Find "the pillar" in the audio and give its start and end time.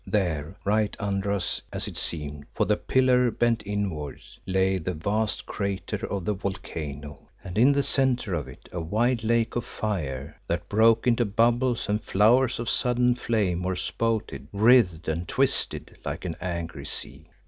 2.65-3.29